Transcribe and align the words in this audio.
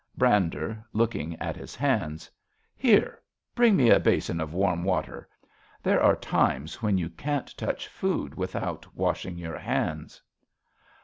Brander 0.17 0.83
{looking 0.93 1.35
at 1.39 1.55
his 1.55 1.75
hands). 1.75 2.31
Here! 2.75 3.21
Bring 3.53 3.75
me 3.75 3.91
a 3.91 3.99
basin 3.99 4.41
of 4.41 4.51
warm 4.51 4.83
water. 4.83 5.29
There 5.83 6.01
are 6.01 6.15
times 6.15 6.81
when 6.81 6.97
you 6.97 7.11
can't 7.11 7.55
touch 7.55 7.87
food 7.87 8.33
without 8.33 8.95
washing 8.95 9.37
your 9.37 9.59
hands. 9.59 10.19